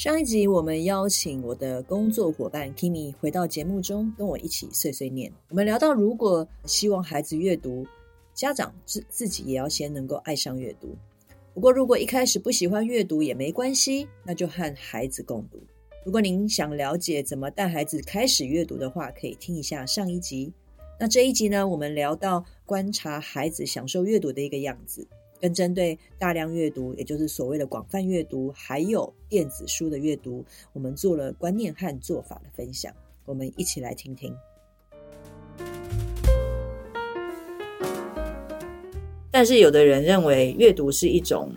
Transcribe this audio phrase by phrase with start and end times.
[0.00, 5.30] 上一集我们邀请我的工作伙伴 Kimi 回到节目中，跟我一起碎碎念。
[5.50, 7.86] 我们聊到，如果希望孩子阅读，
[8.32, 10.96] 家长自自己也要先能够爱上阅读。
[11.52, 15.58] 不过，如果一开始不喜欢阅读也没关系，那就和孩子共读。
[16.02, 20.50] 如果您想了解怎么带孩子开始阅读的话，可以听一下上一集。
[20.98, 25.06] 那这一集呢，我们聊到观察孩子享受阅读的一个样子。
[25.40, 32.92] 跟针对大量阅读，也就是所谓的广泛阅读，还有电子书的阅读，我们做了观念和做法的分享，
[33.24, 34.34] 我们一起来听听。
[39.30, 41.50] 但是有的人认为阅读是一种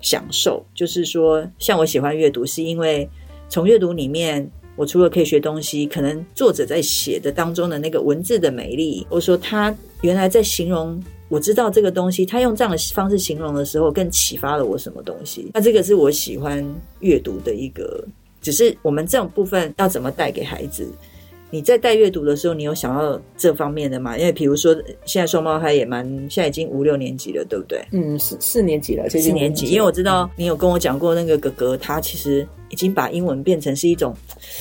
[0.00, 3.08] 享受，就是说，像我喜欢阅读，是因为
[3.48, 11.00] 从阅读里面，我除了可以学东西，可能作者在写的当中的那个文字的美丽，或者说他原来在形容。
[11.30, 15.48] 我知道这个东西，他用这样的方式形容的时候，更启发了我什么东西。
[15.54, 16.62] 那这个是我喜欢
[16.98, 18.04] 阅读的一个，
[18.42, 20.86] 只是我们这种部分要怎么带给孩子？
[21.50, 24.16] 你在带阅读的时候，你有想到这方面的吗？
[24.16, 27.84] 因为比如说，现在双胞胎也蛮，现在已经五六年级了，对不对？
[27.92, 29.66] 嗯，四四年级了，四年级。
[29.66, 32.46] 因为我知道你有跟我讲过，那个哥哥他其实。
[32.72, 34.14] 已经把英文变成是一种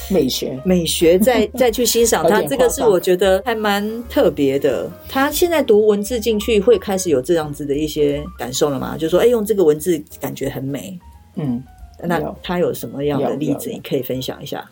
[0.09, 4.89] 美学，美学再 再去欣赏它，这个是我觉得还蛮特别的。
[5.07, 8.97] 他现在读文字进去，会开始有这样子的一些感受了吗？
[8.97, 10.99] 就说，哎，用这个文字感觉很美。
[11.35, 11.63] 嗯，
[12.03, 14.67] 那他有什么样的例子，你可以分享一下？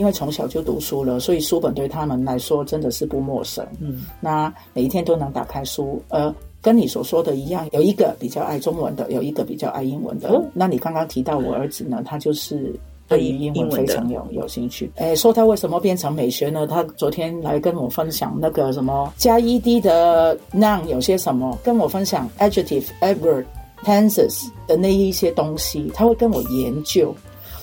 [0.00, 3.62] 因为从小就读书了，所以书本对他们来说真的是不陌生。
[3.80, 6.34] 嗯，那每一天都能打开书，呃。
[6.62, 10.28] 跟你所说的一样，有一个比较爱中文的，有一个比较爱英文的。
[10.28, 12.70] 哦、那你刚刚提到我儿子呢，他就是
[13.08, 14.92] 对于英文非常有有兴趣。
[14.96, 16.66] 诶，说他为什么变成美学呢？
[16.66, 23.46] 他昨天来跟我分享那个什么加 ed 的 noun 有些什么，跟我分享 adjective、adverb、
[23.82, 27.14] tenses 的那一些东西，他会跟我研究，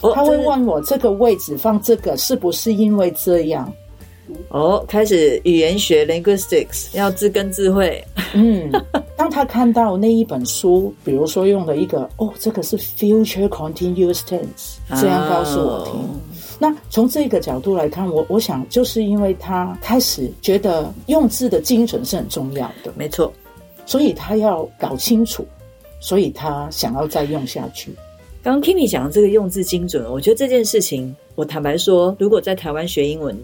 [0.10, 3.72] 哦、他会问我这个位置放这个是不是因为这样。
[4.50, 8.04] 哦，开始语言学 linguistics 要自根自会。
[8.34, 8.70] 嗯，
[9.16, 15.94] 当他看到那一本书，比如说用了一个哦，这个是 future continuous tense，这样告诉我听。
[15.94, 16.10] 哦、
[16.60, 23.32] 那从这个角度来看，我我想就是因为他开始觉得用字的精准是很重要的，没错，
[23.86, 25.48] 所以他要搞清楚，
[26.02, 27.96] 所以他想要再用下去。
[28.48, 33.38] 刚刚 Kimi 讲的这个用字精准，我觉得这件事情，我坦白说，如果在台湾学英文。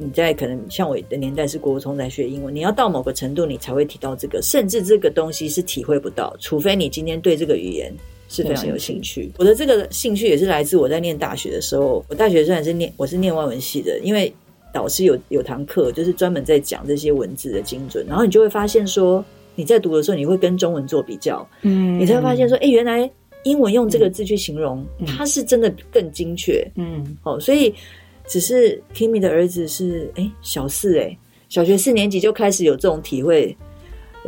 [0.00, 7.92] 你在可能像我的年代是国中在学英文，你要到某个程度，你才会提到这个，甚至这个东西是体会不到，除非你今天对这个语言
[8.28, 9.30] 是非常有兴趣。
[9.38, 14.32] 我的这个兴趣也是来自我在念大学的时候，我大学虽然是念我是念外文系的，因为
[14.72, 19.22] 导师有有堂课就是专门在讲这些文字的精准，然后你就会发现说
[19.56, 23.10] 你在读的时候，你会跟中文做比较，嗯，你才会发现说，哎，原来
[23.48, 27.74] 英文用这个字去形容，它是真的更精确，嗯，好，所以。
[28.30, 31.16] 只是 Kimi 的儿子是哎小四哎，
[31.48, 33.56] 小学四年级就开始有这种体会，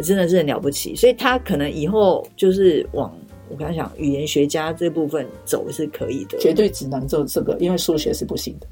[0.03, 0.97] 真的是很了不起。
[0.97, 3.15] 所以他可能以后就是往
[3.51, 8.67] 我刚才讲语言学家这部分走是可以的，绝对只能做这个，因为数学是不行的。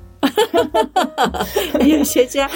[1.84, 2.50] 语言学家，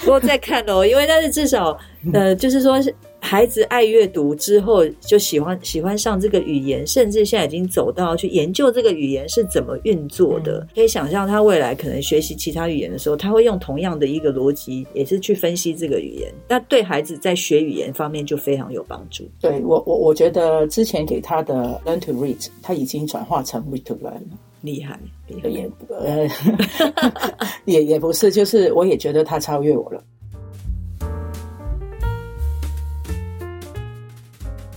[0.00, 1.78] 不过再看哦，因为但是至少
[2.14, 2.94] 呃，就是说是。
[3.24, 10.58] 孩子爱阅读之后，就喜欢喜欢上这个语言，甚至现在已经走到去研究这个语言是怎么运作的。
[10.58, 16.30] 嗯、可以想象，他未来可能学习其他语言的时候，他会用同样的一个逻辑，也是去分析这个语言。
[16.48, 19.24] 那对孩子在学语言方面就非常有帮助。
[19.40, 24.98] 对我，我我觉得之前给他的 learn to read，他已经转化成 read to learn 了，厉害，
[25.28, 26.28] 厉害也呃
[27.66, 30.02] 也也不是，就是我也觉得他超越我了。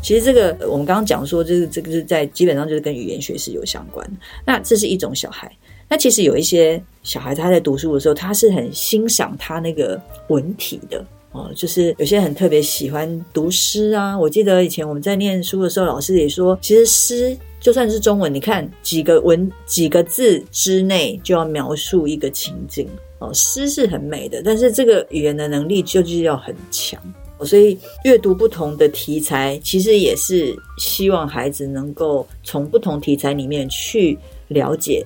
[0.06, 4.08] 其实这个我们刚刚讲说，就是这个是在基本上就是跟语言学是有相关。
[4.46, 5.52] 那这是一种小孩。
[5.90, 14.16] 那其实有一些小孩他在读书的时候，他是很欣赏他那个文体的哦，就是有些很特别喜欢读诗啊。
[14.16, 22.88] 我记得以前我们在念书的时候，老师也说，其实诗就算是中文，你看几个文几个字之内就要描述一个情境
[23.18, 27.02] 哦，诗是很美的，但是这个语言的能力就是要很强。
[27.42, 34.18] 所以阅读不同的题材，其实也是希望孩子能够从不同题材里面去
[34.48, 35.06] 了解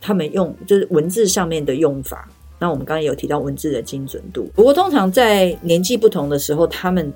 [0.00, 2.28] 他们用就是文字上面的用法。
[2.58, 7.12] 那我们刚才有提到文字的精准度，不过通常在年纪不同的时候，他们。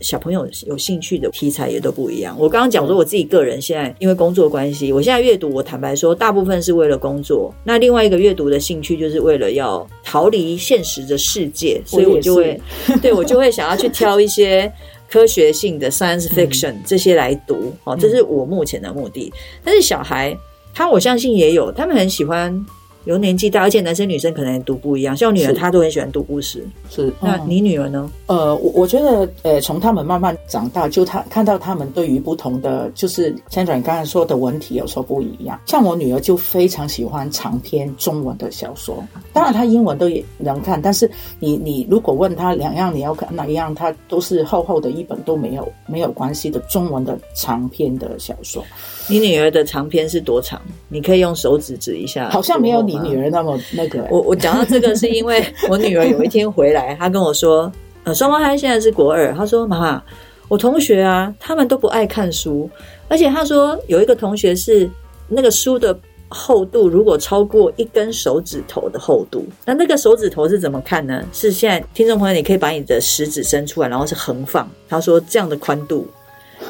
[0.00, 2.36] 小朋友有兴趣的题材也都不一样。
[2.38, 7.54] 我刚刚讲说，我自己个人现在因为工作关系，我现在阅读，我坦白说，大部分是为了工作。
[7.64, 14.70] 那另外一个阅读的兴趣，就是为了要逃离现实的世界， 所以我就会，我对我就会想要去挑一些
[15.08, 17.72] 科学性的 science fiction 这些来读。
[17.84, 19.32] 哦，这是我目前的目的。
[19.64, 20.36] 但是小孩，
[20.74, 22.64] 他我相信也有，他们很喜欢。
[23.04, 25.16] 有年纪大，而且男生女生可能也读不一样。
[25.16, 26.66] 像我女儿，她都很喜欢读故事。
[26.88, 28.10] 是，那你女儿呢？
[28.26, 35.60] 呃，我我觉得，呃，从他们慢慢长大，就他看到他们对于不同的，就是像你刚才说的文体有时候不一样。
[35.66, 48.64] 像我女儿就非常喜欢长篇中文的小说，当然她英文都也能看，但是你你如果问她两样你要看哪一样，她都是厚厚的一本都没有没有关系的中文的长篇的小说。
[49.06, 50.60] 你女儿的长篇是多长？
[50.88, 52.30] 你可以用手指指一下。
[52.30, 54.06] 好像没有你女儿那么那个。
[54.10, 57.70] 我我讲到这个是因为 我女儿有一天回来，她跟我说，
[58.04, 60.02] 呃，双胞胎现在是国二，她说妈妈，
[60.48, 62.68] 我同学啊，他们都不爱看书，
[63.08, 64.88] 而且她说有一个同学是
[65.28, 65.96] 那个书的
[66.28, 71.22] 厚度如果超过一根手指头的厚度，那那个手指头是怎么看呢？
[71.30, 74.66] 是现在听众朋友，你可以把你的食指伸出来，然后是横放。
[74.88, 76.06] 她说这样的宽度。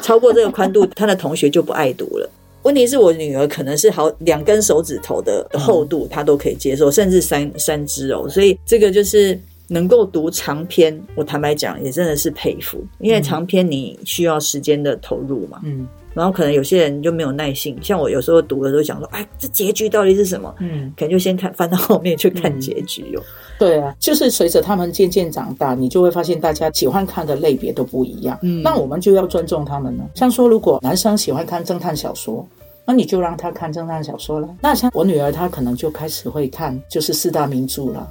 [0.05, 2.29] 超过这个宽度，他的同学就不爱读了。
[2.61, 8.29] 问题是我女儿可能是好两根手指头的厚度，她都可以接受，甚至三三只哦。
[8.29, 15.59] 所以这个就是能够读长篇，我坦白讲也真的是佩服，因为长篇你需要时间的投入嘛。
[15.63, 15.87] 嗯。
[16.13, 20.53] 然后可能有些人就没有耐性，像我有时候读的时候想说，哎，这结局到底是什么？
[20.59, 23.44] 嗯，可能就先看翻到后面去看结局哟、哦嗯。
[23.57, 28.37] 对啊，就是随着他们渐渐长大，你就会发现大家喜欢看的类别都不一样。
[28.41, 30.03] 嗯，那我们就要尊重他们了。
[30.13, 32.45] 像说，如果男生喜欢看侦探小说，
[32.85, 34.49] 那你就让他看侦探小说了。
[34.61, 38.07] 那像我女儿，她可能就开始会看，就是四大名著了。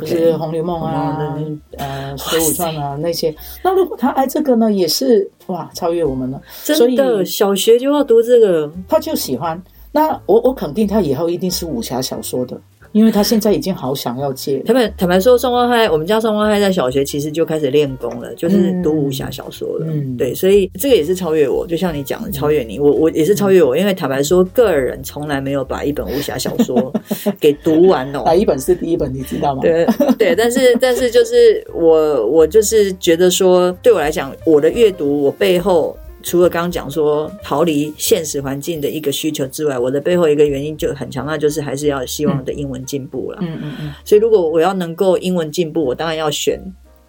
[0.00, 1.38] 就是《红楼梦》啊，
[1.76, 3.32] 呃，《水浒传》啊那些。
[3.62, 6.42] 那如果他爱这个呢，也是哇，超越我们了。
[6.64, 9.62] 真的，小学就要读这个，他就喜欢。
[9.92, 12.60] 那我我肯定他以后一定是武侠小说的。
[12.92, 14.62] 因为他现在已经好想要戒。
[14.66, 19.86] 他们坦白说，双胞胎，我们家双胞胎在小学其实就开始练功了，就是读武侠小说了。
[19.88, 22.78] 嗯，对，所以这个也是超越我，就像你讲的，超越你。
[22.78, 26.92] 我我也是超越我，因为坦白说，个人从来没有把一本武侠小说
[27.38, 28.22] 给读完哦。
[28.24, 29.12] 哪一本是第一本？
[29.12, 29.62] 你知道吗？
[29.62, 29.86] 对
[30.18, 35.96] 对，但是 但是就是我我就是觉得说，对我来讲，我的阅读，我背后。
[36.22, 43.38] 除了刚刚讲说逃离现实环境的一个需求之外，我的背后一个原因就很强，那就是还是要希望的英文进步了。
[43.40, 43.94] 嗯嗯嗯。
[44.04, 46.60] 所以如果我要能够英文进步，我当然要选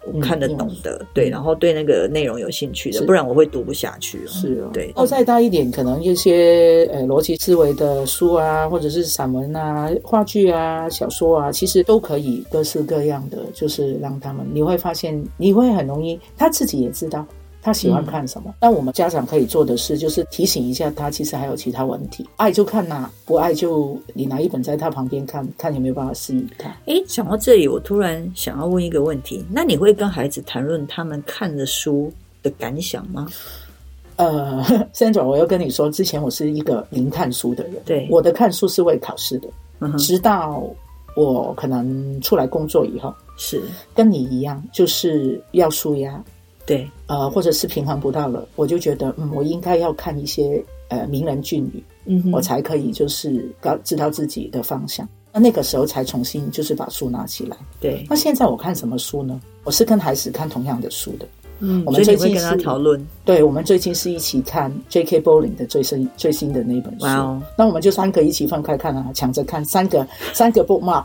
[0.06, 4.18] 我看得懂的，嗯、对，然后对那个内容有兴趣的，不然我会读不下去。
[4.26, 4.90] 是哦，对。
[4.94, 17.26] 哦，再大一点，可能一些呃逻辑思维的书啊，或者是散文啊、话剧啊、小说啊，其实都可以各式各样的，就是让他们，你会发现你会很容易，他自己也知道。
[17.62, 18.54] 他喜欢看什么？
[18.60, 22.26] 那、嗯、我们家长可以做的事，就是提醒一下他，其实还有其他问题。
[22.36, 26.68] 爱就看呐，不爱就你拿一本在他旁边看看，有没有办法适应他。
[26.86, 32.12] 哎，讲到这里，我突然想要问一个问题：那你会跟孩子谈论他们看的书
[32.42, 33.28] 的感想吗？
[34.16, 34.62] 呃
[34.92, 39.48] ，Sandra，我要跟你说，之前我是一个零看书的人，对，我的看书是为考试的，
[39.78, 40.62] 嗯、直到
[41.16, 43.62] 我可能出来工作以后，是
[43.94, 46.22] 跟你一样，就是要纾压。
[46.70, 55.08] 对，呃，或者是平衡不到了，我就觉得，嗯，我应该要看一些呃名人俊语，嗯，我才可以就是搞知道自己的方向。
[55.32, 57.56] 那那个时候才重新就是把书拿起来。
[57.80, 59.40] 对，那现在我看什么书呢？
[59.64, 61.26] 我是跟孩子看同样的书的。
[61.58, 63.04] 嗯，我们最近跟他讨论。
[63.24, 65.20] 对，我们最近是一起看 J.K.
[65.20, 67.04] Bowling 的最新最新的那本书。
[67.04, 71.04] 哇哦，那我们就三个一起分开看啊，抢着看，三个三个 bookmark。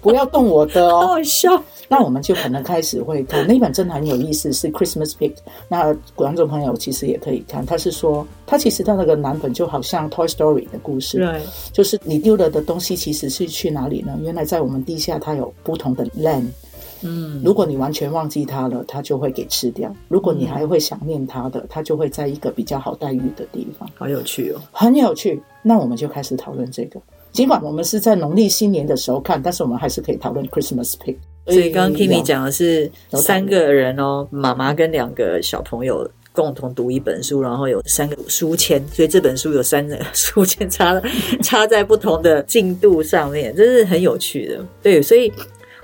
[0.00, 1.08] 不要动我的哦！
[1.12, 1.62] 好笑。
[1.96, 5.32] 那我们就可能开始会看那本，真的很有意思，是 Christmas Pig。
[5.68, 7.64] 那观众朋友其实也可以看。
[7.64, 11.40] 他是说，他其实他那个蓝本就好像 Toy Story 的故事，对，
[11.72, 14.18] 就是你丢了的东西其实是去哪里呢？
[14.20, 16.48] 原来在我们地下，它有不同的 land。
[17.02, 23.88] 嗯，如果你完全忘记它了，它就会给吃掉；如果你还会想念它的，它就会在一个比较好待遇的地方。
[23.94, 25.40] 好有趣哦，很有趣。
[25.62, 27.00] 那我们就开始讨论这个。
[27.30, 31.16] 尽管我们是在农历新年的时候看，但是我们还是可以讨论 Christmas Pig。
[31.46, 41.00] 所以刚刚 Kimi 讲的是三个人哦，妈妈跟两个小朋友共同读一本书，然后有三个书签，所以这本书有三个 书签插
[41.42, 44.64] 插在不同的进度上面，这是很有趣的。
[44.82, 45.32] 对，所以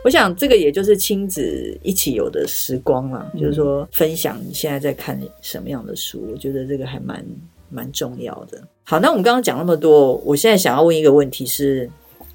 [0.02, 7.25] 我想这个也就是亲子一起有的时光嘛，嗯、就是说分享你现在在看什么样的书，我觉得这个还蛮
[7.69, 8.59] 蛮重要的。
[8.83, 11.88] 好，那我们刚刚讲那么多，我现在想要问一个问题是：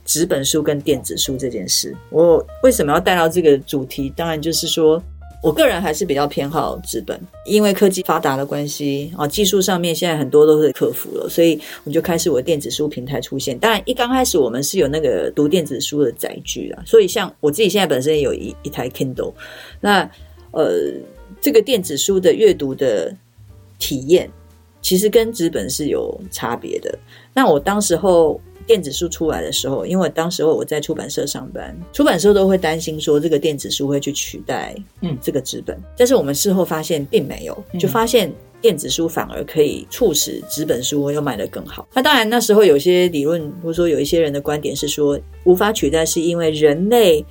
[0.05, 4.13] 纸本书跟电子书这件事，我为什么要带到这个主题？
[4.15, 5.03] 当然就是说。
[5.43, 13.55] 我个人还是比较偏好纸本，因为科技发达的关系啊，技术上面现在很多都是克服了，所以我就开始我电子书平台出现。
[13.59, 19.33] 当然，一刚开始我们是有那个读电子书的载具啊，所以像我自己现在本身也有一一台 Kindle，
[19.79, 20.09] 那
[20.50, 20.91] 呃，
[21.39, 23.15] 这个电子书的阅读的
[23.77, 24.27] 体验
[24.81, 26.97] 其实跟纸本是有差别的。
[27.36, 28.42] 那我当时候。
[28.68, 41.88] 电子书出来的时候，因为当时候我在出版社上班，出版社都会担心说这个电子书会去取代嗯这个纸本，嗯、但是我们事后发现并没有，就发现电子书反而可以促使纸本书又卖得更好。
[41.94, 47.24] 那当然那时候有些理论或者说有一些人的观点是说无法取代，是因为人类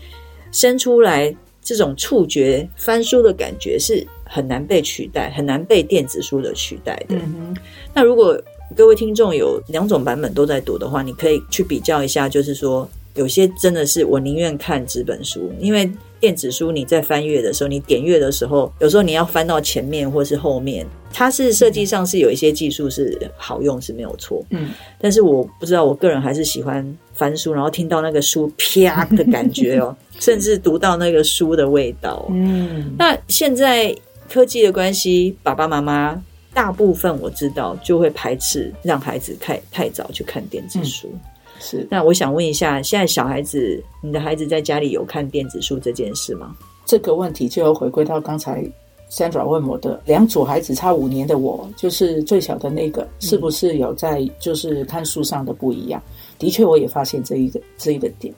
[0.52, 7.16] 生出来这种触觉翻书的感觉是很难被取代，很难被电子书的取代的。
[7.16, 7.56] 嗯、
[7.92, 8.40] 那如果
[8.76, 12.28] 各位听众有两种版本都在读的话，你可以去比较一下。
[12.28, 24.42] 就是说，有些真的是我宁愿看纸本书，因为电子书你在翻阅的时候，你点阅的时候，有时候你要翻到前面或是后面，它是设计上是有一些技术是好用是没有错。
[24.50, 32.26] 嗯，但是我不知道，我个人还是喜欢翻书，然后听到那个书啪的感觉哦， 甚至读到那个书的味道。
[32.30, 33.94] 嗯，那现在
[34.28, 36.20] 科技的关系，爸爸妈妈。
[36.54, 41.10] 大部分我知道就会排斥让孩子太太早去看电子书。
[41.12, 41.20] 嗯，
[41.60, 41.86] 是。
[41.90, 46.56] 那我想问一下，现在小孩子，你的孩子在家里有看电子书这件事吗？
[46.86, 48.64] 这个问题就要回归到刚才
[49.10, 56.02] Sandra 问我的，两组孩子差五年的我，就是最小的那个，是不是有在就是看书上的不一样？
[56.44, 58.32] 的确，我也发现这一个这一个点。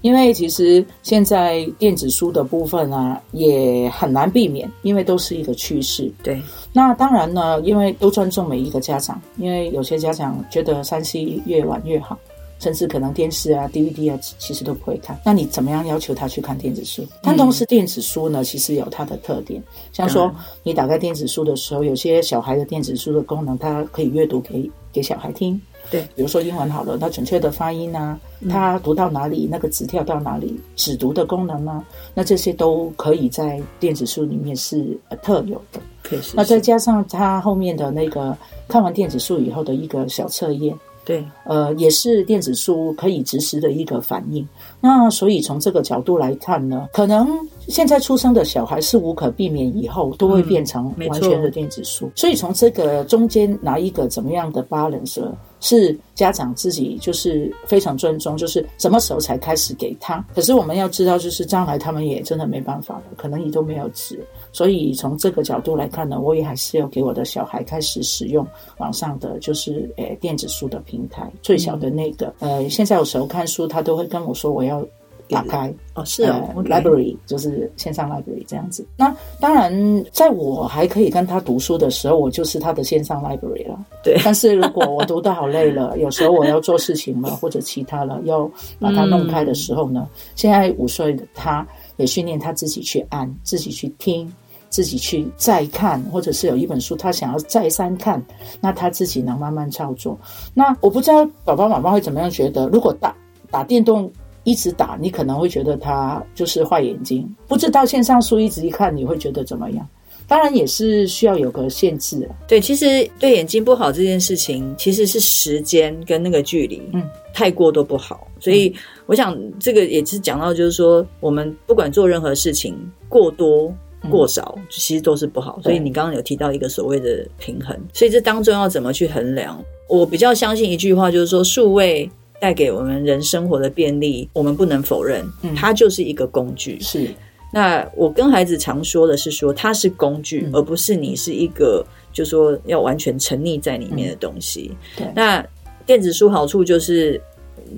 [0.00, 6.08] 因为其实现在电子书的部分啊，也很难避免，因为都是一个趋势。
[6.22, 6.40] 对，
[6.72, 12.16] 那当然呢，因为都尊重每一个家长，因为有些家长觉得 3C 越晚越好，
[12.60, 15.18] 甚至可能电视啊、DVD 啊，其实都不会看。
[15.24, 17.04] 那你怎么样要求他去看电子书？
[17.20, 19.60] 但同时，电子书呢，其实有它的特点，
[19.92, 25.60] 像说你打开电子书的时候，有些小孩的电子书的功能，它可以阅读给给小孩听。
[25.90, 28.18] 对，比如说英文好了，它准确的发音啊，
[28.48, 35.80] 它读到哪里，嗯、那个字跳到哪里，指读的功能啊，那这些都可以在电子书里面是特有的。
[36.02, 36.34] 可以是。
[36.36, 38.36] 那再加上它后面的那个
[38.68, 44.46] 看完电子书以后的一个小测验，对，呃，也是电子书可以即时的一个反应。
[44.80, 47.28] 那所以从这个角度来看呢，可能。
[47.68, 52.06] 现在出生的小孩是无可避免，以后都会变成完全的电子书。
[52.06, 55.22] 嗯、所以从这个中间拿一个怎么样的 balance，
[55.60, 60.24] 是家长自己就是非常尊重，就是什么时候才开始给他。
[60.34, 64.24] 可是我们要知道，就是将来他们也真的没办法了，可能你都没有纸。
[64.52, 68.46] 所以从这个角度来看呢，我也还是要给我的小孩开始使用
[68.78, 71.30] 网上的就是诶电子书的平台。
[71.42, 74.86] 最小的那个，呃，现在有时候看书，他都会跟我说我要。
[75.28, 78.86] 打开哦，是哦、呃、，library 就是线上 library 这样子。
[78.96, 83.78] 那当然，在我还可以跟他读书的时候，我就是他的线上 library 了。
[84.02, 91.66] 对， 但是如果我读得好累了， 有时候我要做事情了，或者其他了，要把它弄开的时候呢，嗯、现在五岁的他
[91.96, 94.32] 也训练他自己去按，自己去听，
[94.70, 98.24] 自己去再看，或者是有一本书他想要再三看，
[98.60, 100.18] 那他自己能慢慢操作。
[100.54, 103.14] 那我不知道爸爸妈妈会怎么样觉得，如果打
[103.50, 104.10] 打电动。
[104.48, 107.28] 一直打，你可能会觉得他就是坏眼睛。
[107.46, 109.86] 不知道线上书一直一看，你会觉得怎么样？
[110.26, 112.26] 当然也是需要有个限制。
[112.46, 117.02] 对，其实对眼睛不好这件事情，其实是时间跟那个距离，嗯，
[117.34, 118.26] 太过都不好。
[118.40, 118.74] 所以
[119.04, 122.74] 我想这个也是讲到，就是说我们不管做任何事情，
[123.06, 123.70] 过多
[124.10, 125.60] 过少，其实都是不好。
[125.62, 129.62] 所以你刚刚有提到一个所谓的平衡，所以这当中要怎么去衡量？
[129.90, 132.10] 我比较相信一句话，就是说数位。
[132.40, 136.78] 带给我们人生活的便利，我们不能否认，它就是一个工具。
[136.80, 137.10] 是，
[137.52, 144.70] 那我跟孩子常说的是说，它是工具，嗯、而不是你是一个，就说要完全沉溺在里面的东西。
[144.70, 145.44] 嗯、对，那
[145.84, 147.20] 电子书好处就是，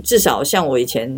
[0.04, 1.10] 至少像我以前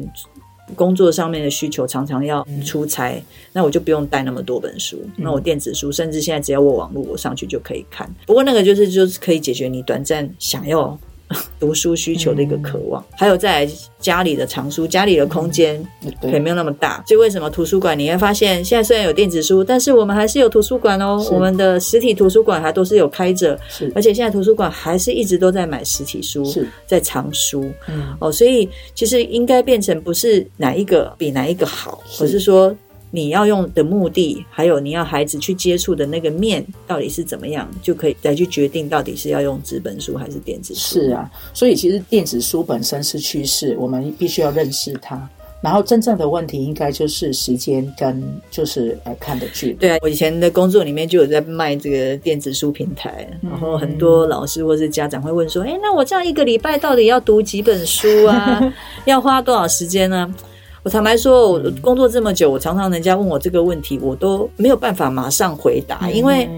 [0.77, 3.23] 工作上面的需求，常常要出差，嗯、
[3.53, 5.01] 那我就不用带那么多本书。
[5.03, 8.09] 嗯、那我电子书，甚至现在只要我网络，我上去就可以看。
[8.25, 10.97] 不过那个就是就是可以解决你短暂想要。
[11.59, 13.03] 读书需求的一个渴望。
[13.03, 15.83] 嗯、还有在家里的藏书，家里的空间
[16.21, 17.99] 可以没有那么大，所以为什么图书馆。
[17.99, 23.59] 你会发现现在虽然有电子书，但是我们还是有图书馆哦，我们的实体图书馆还都是有开着，
[23.95, 26.67] 而且现在图书馆还是一直都在买实体书，是。
[26.87, 32.75] 在藏书，嗯，哦，所以其实应该变成不是哪一个比哪一个好，而是说。
[33.15, 40.99] 你要用的目的，还有你要孩子去接触的那个面，到底是怎么样，就可以再去决定到底是要用纸本书还是电子书。
[40.99, 45.29] 是啊，所以其实电子书本身是趋势，我们必须要认识它。
[45.61, 49.75] 然后真正的问题应该就是时间跟就是来看的剧。
[49.75, 58.75] 对啊，我以前的工作里面就有在卖这个电子书平台，然后很多老师或是家长会问说：“哎，那我这样一个礼拜到底要读几本书啊？
[59.07, 60.35] 要花多少时间呢？”
[60.83, 66.49] 我坦白说，我工作这么久，我常常人家问我这个问题，我都没有办法马上回答，因为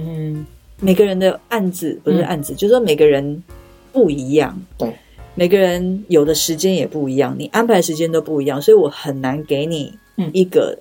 [0.80, 3.42] 每个人的案子不是案子，就是说每个人
[3.92, 4.90] 不一样，对，
[5.34, 9.92] 每个人有的时间也不一样，你安排时间都不一样，所以我很难给你
[10.32, 10.78] 一个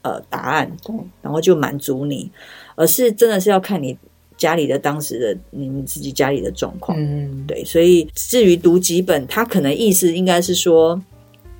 [0.00, 2.30] 呃答案，对，然后就满足你，
[2.76, 3.94] 而是真的是要看你
[4.38, 10.98] 家里的当时的你们自己家里的状况，嗯，对，所以至于读几本，他可能意思应该是说。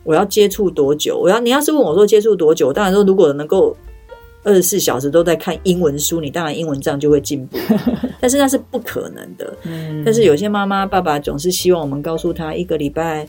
[0.05, 1.19] 我要接触多久？
[1.19, 3.77] 我要你要是问我说接触多久，当然说如果能够
[4.43, 7.59] 二十四小时都在看英文书，你当然英文这样就会进步。
[8.21, 9.55] 但是那是不可能的。
[9.65, 10.03] 嗯。
[10.05, 13.29] 但是有些妈妈爸爸总是希望我们告诉他一个礼拜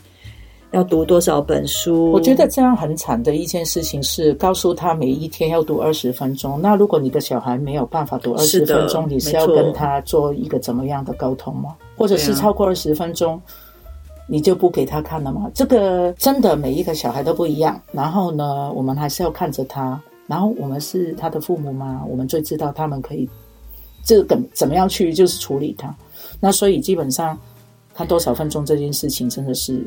[0.70, 2.10] 要读多少本书。
[2.12, 6.58] 我觉得这样很惨的一件事情是告诉他每一天要读二十分钟。
[6.62, 11.74] 那如果你的小孩没有办法读二十分钟，你是要跟他做一个怎么样的沟通吗？
[11.94, 13.38] 或者是超过二十分钟？
[14.32, 15.50] 你就不给他看了吗？
[15.52, 17.78] 这个真的每一个小孩都不一样。
[17.92, 20.00] 然后呢，我们还是要看着他。
[20.26, 23.28] 然后我们是他的父母嘛，我们最知道他们可以
[24.02, 25.94] 这个怎么样去就是处理他。
[26.40, 27.38] 那所以基本上
[27.92, 29.82] 看多少分钟这件事情真的是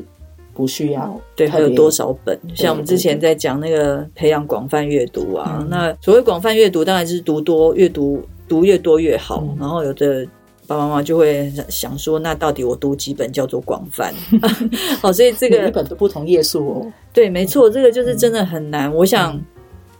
[0.54, 1.20] 不需要。
[1.34, 2.38] 对，还有多少本？
[2.54, 9.42] 像我们之前在讲那个培养广泛阅读啊，嗯、那所谓广泛阅读当然是读多，阅读读越多越好。
[9.42, 10.24] 嗯、然后有的。
[10.66, 14.12] 爸爸妈妈就会想说，那到底我读几本叫做广泛？
[15.00, 16.92] 好，所以这个每一本都不同页数哦。
[17.12, 18.90] 对，没错，这个就是真的很难。
[18.90, 19.40] 嗯、我想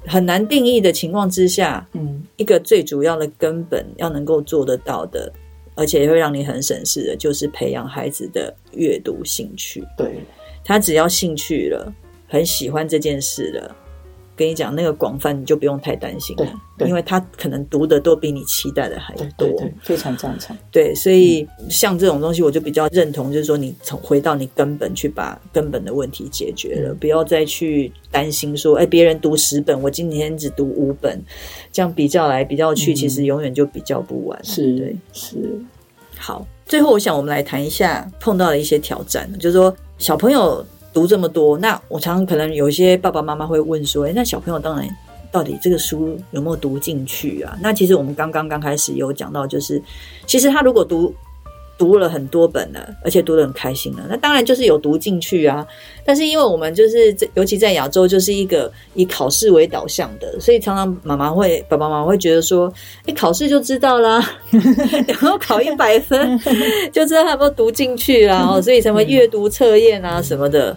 [0.07, 5.33] 很难定义的情况之下，嗯，一个最主要的根本要能够做得到的，
[5.75, 9.85] 而且会让你很省事的，就是培养孩子的阅读兴趣。
[9.97, 10.21] 对，
[10.65, 11.93] 他只要兴趣了，
[12.29, 13.77] 很喜欢这件事了。
[14.37, 16.47] 跟你讲，那个广泛你就不用太担心了，
[16.77, 19.49] 对，因为他可能读的都比你期待的还多，
[19.83, 20.55] 非常赞成。
[20.71, 31.19] 对，所以像这种东西，我就比较认同，就是说你从回到你根本去把根本的问题解决了，嗯、不要再去担心说，哎，别人读十本，我今天只读五本，
[31.73, 34.39] 这样比较来比较去，其实永远就比较不完。
[34.45, 35.37] 是、嗯，对，是。
[36.19, 40.63] 好，最后我想我们来谈一下碰到的一些挑战，就是说小朋友。
[40.97, 44.89] 读这么多，那我常常可能有一些爸爸妈妈会问说：“哎，那小朋友当然
[45.31, 49.83] 到底这个书有没有读进去啊？”那其实我们刚刚刚开始有讲到，就是
[50.27, 51.15] 其实他如果读。
[51.79, 54.07] 读了很多本了，而且读得很开心了。
[54.09, 55.67] 那当然就是有读进去啊。
[56.05, 62.73] 但是因为我们就是，尤其在亚洲，就是一个以考试为导向的，所以常常妈妈会、爸爸妈妈会觉得说
[63.05, 64.25] ：“你考试就知道啦，
[65.09, 66.39] 然后考一百分
[66.93, 70.77] 就知道他有没有读进去啊。”哦，所以什么阅读测验啊什么的。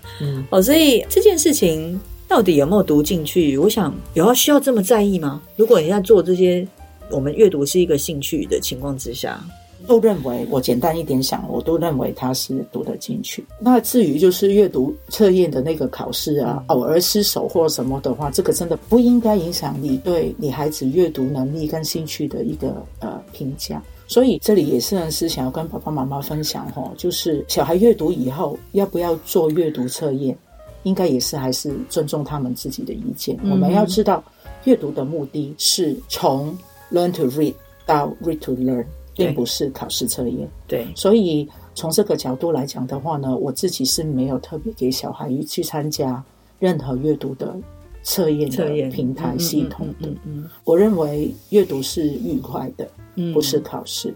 [0.49, 3.57] 哦，所以这件事情到底有没有读进去？
[3.57, 5.41] 我想有要需要这么在意吗？
[5.55, 6.67] 如果你在做这些，
[7.11, 9.39] 我们阅读是一个兴趣的情况之下。
[9.87, 13.43] 都认为，我简单一点想，我都认为他是读得进去。
[13.59, 23.81] 那至于就是阅读测验的那个考试啊，偶尔失手或什么的话，这个真的不应该影响你对你孩子阅读能力跟兴趣的一个呃评价。
[24.07, 30.35] 所以这里也是很是想要跟爸爸妈妈分享哈，就是小孩阅读以后要不要做阅读测验，
[30.81, 33.37] 应该也是还是尊重他们自己的意见。
[33.43, 34.23] 嗯、我们要知道，
[34.63, 36.57] 阅读的目的是从
[36.91, 37.53] learn to read
[37.85, 38.83] 到 read to learn。
[39.25, 46.23] 并不是考试测验，对，所以从这个角度来讲的话呢，我自己是没有特别给小孩去参加
[46.57, 47.55] 任何阅读的
[48.01, 50.07] 测验的平台系统的。
[50.07, 54.15] 嗯，嗯，我认为阅读是愉快的，嗯，不是考试，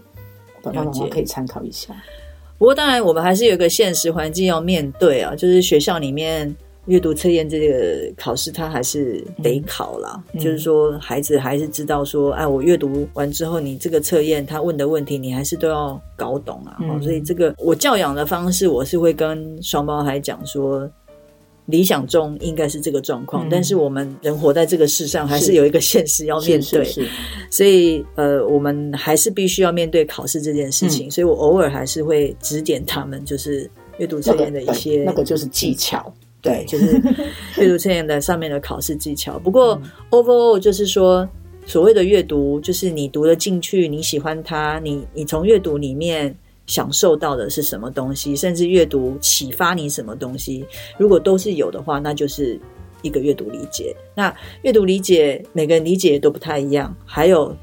[0.62, 1.94] 爸爸妈妈可以参考一下。
[2.58, 6.54] 不过当然，我们还是有一个现实环境要面对啊，就是学校里面。
[6.86, 10.22] 阅读测验这个考试，他还是得考啦。
[10.32, 16.76] 嗯、就是说，孩子还是知道说，哎，我阅读完之后，你这个测验他问的问题，你还是都要搞懂啊。
[16.82, 20.88] 嗯、所以这个我教养的方式，我是会跟双胞胎讲说，
[21.66, 26.86] 理想中应该是这个状况，嗯、但是我们人活在这个世上，还是有一个现实要面对。
[27.50, 31.08] 所以呃，我们还是必须要面对考试这件事情。
[31.08, 36.12] 嗯、所以我偶尔还是会指点他们，就是阅读测验的一些、那个，那个就是技巧。
[36.44, 37.00] 对，就是
[37.58, 39.38] 阅读测验的上面的考试技巧。
[39.38, 41.26] 不过、嗯、overall 就是说，
[41.66, 50.64] 所谓的阅读，就是你读得进去，你喜欢它，你你从阅读里面享受到的是什么东西，甚至阅读启发你什么东西，
[50.98, 52.60] 如果都是有的话，那就是
[53.00, 53.96] 一个阅读理解。
[54.14, 56.94] 那阅读理解，每个人理解都不太一样。
[57.06, 57.56] 还有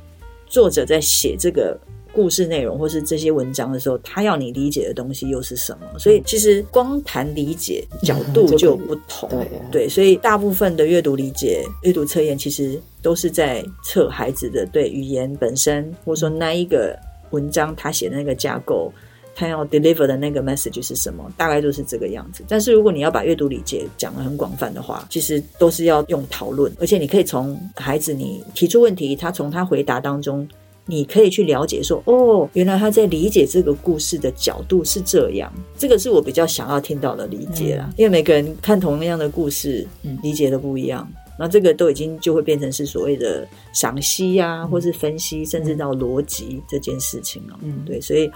[0.48, 1.80] 作者在写这个。
[2.14, 6.00] 故事内容或是这些文章的时候，他要你理解的东西又是什么？
[6.00, 9.30] 所以其实光谈理解角度就不同。
[9.30, 16.98] 对对，所以大部分的阅读理解、阅读测验其实都是在测孩子的对语言本身，或者说那一个
[17.32, 18.92] 文章他写的那个架构，
[19.34, 22.44] 他要 deliver 的那个 message 是什么，大概就是这个样子。
[22.48, 30.48] 但是如果你要把阅读理解讲得很广泛的话，其实都是要用讨论，而且你可以从孩子你提出问题，他从他回答当中。
[30.86, 35.52] 你可以去了解说，哦，原来他在理解这个故事的角度是这样。
[35.78, 41.08] 这个是我比较想要听到的理解啦，嗯、因为每个人看同样的故事，嗯，理解的不一样。
[41.40, 47.58] 那这个都已经就会变成是所谓的赏析呀，或是分析，甚至到逻辑这件事情了。
[47.64, 48.30] 嗯，对，所以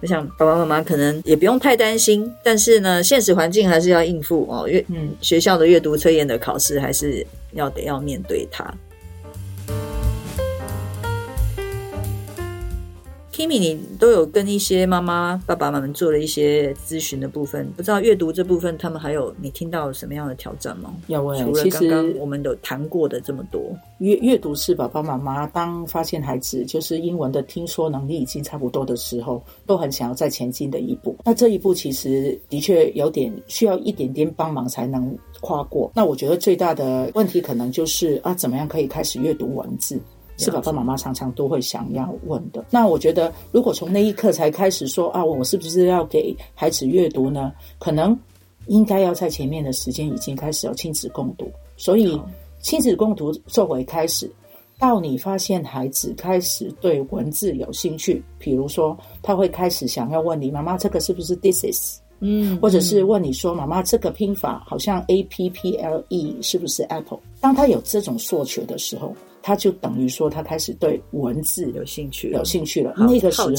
[0.00, 4.68] 我想爸爸妈妈可能也不用太担心，但是呢，现实环境还是要应付哦。
[4.68, 8.72] 阅嗯，学校的阅读测验的考试还是要得要面对它。
[13.32, 20.92] Kimi，你都有跟一些妈妈、爸爸妈妈做了一些咨询的部分，不知道阅读这部分，他们还有你听到什么样的挑战吗？
[21.06, 31.16] 有啊，除了刚刚我们有谈过的这么多，阅阅读是爸爸妈妈当发现孩子就是英文的听说能力已经差不多的时候，都很想要再前进的一步。
[31.24, 35.90] 那这一步其实的确有点需要一点点帮忙才能跨过。
[35.94, 39.98] 那我觉得最大的问题可能就是啊，怎么样可以开始阅读文字？
[40.42, 42.64] 是爸爸妈妈常常都会想要问的。
[42.70, 47.52] 那我觉得，如果从那一刻才开始说啊，我是不是要给孩子阅读呢？
[47.78, 48.18] 可能
[48.66, 51.50] 应该要在前面的时间已经开始有亲子共读。
[51.76, 52.20] 所以，
[52.60, 54.30] 亲子共读作为开始，
[54.78, 61.98] 到你发现孩子开始对文字有兴趣，比如说他会开始想要问你妈妈，这个是不是 this is？
[62.20, 67.18] 嗯，或者是问你说妈妈，这个拼法好像 A P P L E 是不是 Apple？
[67.40, 69.12] 当他有这种诉求的时候。
[69.42, 72.94] 他就等于说，他开始对文字有兴趣，有兴趣了。
[72.96, 73.50] 那个时候，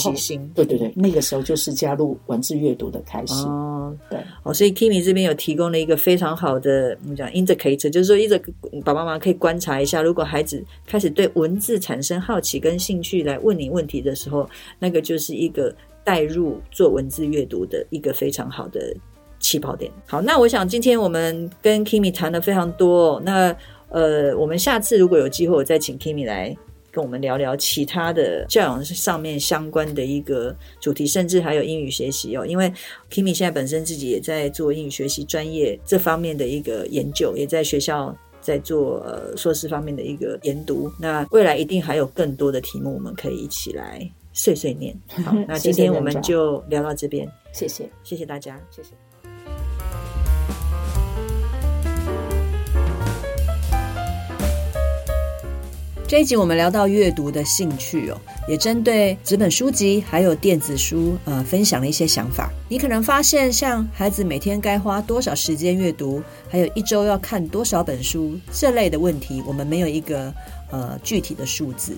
[0.55, 3.33] 对对对，那个时候就是加入文字阅读的开始。
[3.43, 8.41] 哦，对，哦，所以 Kimi 这边有提供了一个非常好的，我们讲 indicator，就是说，一直
[8.85, 18.95] 爸爸妈妈可以观察一下，如果孩子开始对文字产生好奇跟兴趣来问你问题的时候，那个就是一个带入做文字阅读的一个非常好的
[19.39, 19.91] 起跑点。
[20.07, 23.53] 好，那我想今天我们跟 Kimi 谈了非常多，那。
[23.93, 26.55] 呃，我们下次如果有机会，我再请 Kimi 来
[26.91, 32.45] 跟我们聊聊其他的教养上面相关的一个主题，甚至还有英语学习哦。
[32.45, 32.71] 因为
[33.11, 40.91] Kimi 现在本身自己也在做英语学习专业这方面的一个研究，也在学校在做呃硕士方面的一个研读。
[40.99, 44.95] 那未来一定还有更多的题目，我们可以一起来碎碎念。
[45.23, 49.12] 好，那今天我们就聊到这边，谢谢，谢谢大家，谢谢。
[56.13, 62.51] 这一集我们聊到阅读的兴趣哦，也针对纸本书籍还有电子书，呃，分享了一些想法。
[62.69, 70.31] 你可能发现，像孩子每天该花多少时间阅读，还有一周要看多少本书这类的问题，我们没有一个
[70.69, 71.97] 呃具体的数字，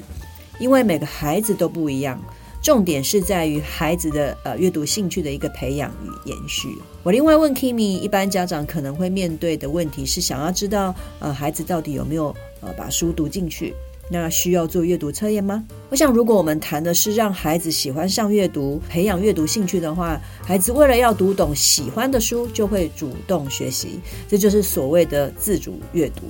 [0.60, 2.18] 因为每个孩子都不一样。
[2.64, 6.70] 重点是在于孩子的呃阅读兴趣的一个培养与延续。
[7.04, 13.74] 我另外问 Kimi，一般家长可能会面对的问题是，想要知道呃孩子到底有没有呃把书读进去。
[14.10, 15.64] 那需要做阅读测验吗？
[15.90, 26.22] 我想，如果我们谈的是让孩子喜欢上阅读、培养阅读兴趣的话，孩子为了要读懂喜欢的书，就会主动学习，这就是所谓的自主阅读。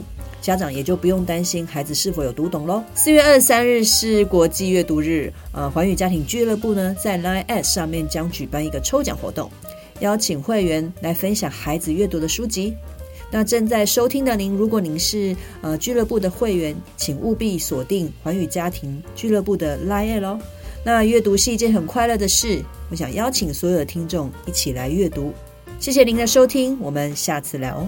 [0.42, 2.84] 家长也就不用担心孩子是否有读懂喽。
[2.94, 9.50] 四月二十三日是国际阅读日，呃，寰宇家庭俱乐部呢在 Line@ S 上面将举办一个抽奖活动，
[10.02, 12.76] 邀请会员来分享孩子阅读的书籍。
[13.36, 20.40] 那正在收听的您，如果您是呃俱乐部的会员，请务必锁定寰宇家庭俱乐部的 LINE@ 咯。
[20.86, 25.34] 那阅读是一件很快乐的事，我想邀请所有的听众一起来阅读。
[25.82, 27.86] 谢谢您的收听，我们下次聊。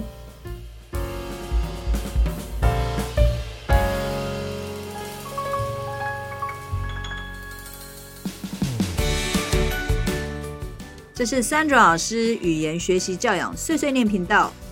[11.16, 14.52] 这是 Sandra 老师语言学习教养碎碎念频道。